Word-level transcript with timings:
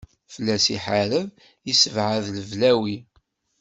Fell-as 0.33 0.65
iḥareb, 0.75 1.27
yessebɛed 1.67 2.25
leblawi. 2.35 2.97